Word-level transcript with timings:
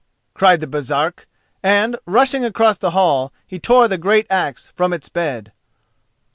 cried 0.33 0.59
the 0.59 0.65
Baresark, 0.65 1.27
and, 1.61 1.95
rushing 2.07 2.43
across 2.43 2.75
the 2.75 2.89
hall 2.89 3.31
he 3.45 3.59
tore 3.59 3.87
the 3.87 3.99
great 3.99 4.25
axe 4.31 4.71
from 4.75 4.93
its 4.93 5.09
bed. 5.09 5.51